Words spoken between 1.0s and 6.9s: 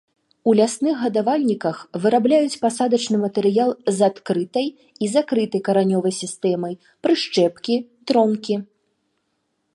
гадавальніках вырабляюць пасадачны матэрыял з адкрытай і закрытай каранёвай сістэмай,